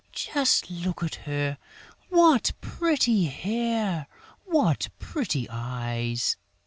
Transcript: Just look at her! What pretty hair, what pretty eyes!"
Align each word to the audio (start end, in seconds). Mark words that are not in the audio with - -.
Just 0.13 0.71
look 0.71 1.03
at 1.03 1.13
her! 1.13 1.59
What 2.09 2.53
pretty 2.59 3.25
hair, 3.25 4.07
what 4.45 4.89
pretty 4.97 5.47
eyes!" 5.47 6.37